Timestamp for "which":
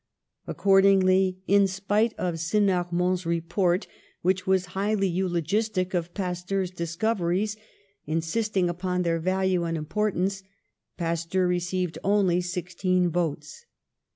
4.23-4.47